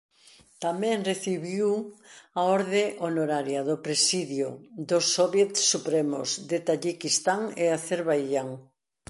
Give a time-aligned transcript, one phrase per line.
[0.63, 1.69] Tamén recibiu
[2.39, 4.47] a Orde Honoraria do Presidio
[4.89, 8.49] dos Soviets Supremos de Taxiquistán e Acerbaixán.